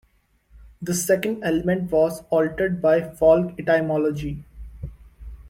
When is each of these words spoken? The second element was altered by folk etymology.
The 0.81 0.95
second 0.95 1.43
element 1.43 1.91
was 1.91 2.23
altered 2.31 2.81
by 2.81 3.03
folk 3.07 3.53
etymology. 3.59 4.43